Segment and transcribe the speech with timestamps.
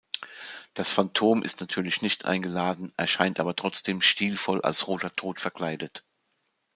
[0.73, 6.03] Das Phantom ist natürlich nicht eingeladen, erscheint aber trotzdem stilvoll als Roter Tod verkleidet.